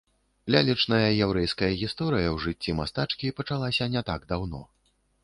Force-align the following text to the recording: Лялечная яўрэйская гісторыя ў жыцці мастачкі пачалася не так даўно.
Лялечная 0.53 1.09
яўрэйская 1.25 1.69
гісторыя 1.81 2.27
ў 2.35 2.45
жыцці 2.45 2.75
мастачкі 2.79 3.33
пачалася 3.41 3.89
не 3.97 4.03
так 4.09 4.27
даўно. 4.33 4.65